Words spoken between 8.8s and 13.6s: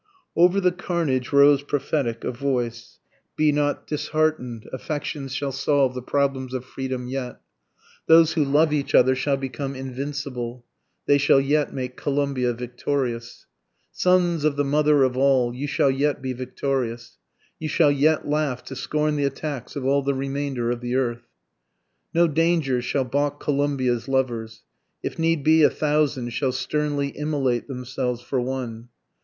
other shall become invincible, They shall yet make Columbia victorious.